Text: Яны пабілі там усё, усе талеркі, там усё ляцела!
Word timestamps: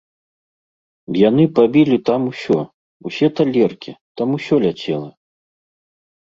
Яны 1.29 1.43
пабілі 1.59 1.97
там 2.07 2.21
усё, 2.31 2.57
усе 3.11 3.27
талеркі, 3.41 3.91
там 4.23 4.27
усё 4.39 4.55
ляцела! 4.65 5.09